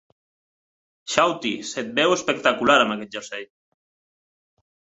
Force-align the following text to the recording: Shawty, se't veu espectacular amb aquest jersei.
Shawty, 1.15 1.51
se't 1.73 1.93
veu 2.01 2.15
espectacular 2.17 2.81
amb 2.81 2.97
aquest 2.97 3.15
jersei. 3.19 3.49